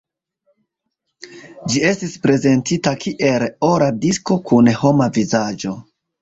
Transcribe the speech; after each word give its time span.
Ĝi 1.73 1.83
estis 1.89 2.15
prezentita 2.23 2.95
kiel 3.03 3.45
ora 3.69 3.91
disko 4.07 4.39
kun 4.51 4.73
homa 4.81 5.11
vizaĝo. 5.21 5.77